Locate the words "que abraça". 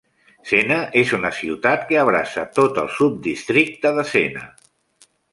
1.91-2.45